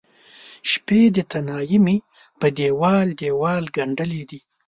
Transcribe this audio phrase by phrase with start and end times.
[0.71, 1.97] شپې د تنهائې مې
[2.39, 4.39] په دیوال، دیوال ګنډلې دي